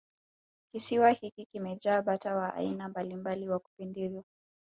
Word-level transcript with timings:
kisiwa 0.71 1.09
hiki 1.11 1.45
kimejaa 1.45 2.01
bata 2.01 2.35
wa 2.35 2.53
aina 2.53 2.89
mbalimbali 2.89 3.49
wa 3.49 3.59
kupendeza 3.59 4.23